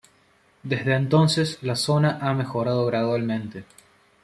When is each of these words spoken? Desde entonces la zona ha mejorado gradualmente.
Desde 0.63 0.95
entonces 0.95 1.61
la 1.61 1.75
zona 1.75 2.17
ha 2.21 2.33
mejorado 2.33 2.87
gradualmente. 2.87 3.65